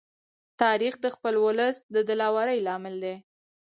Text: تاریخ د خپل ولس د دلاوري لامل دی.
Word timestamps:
تاریخ 0.61 0.93
د 1.01 1.05
خپل 1.15 1.33
ولس 1.45 1.75
د 1.93 1.95
دلاوري 2.09 2.59
لامل 2.67 2.95
دی. 3.03 3.15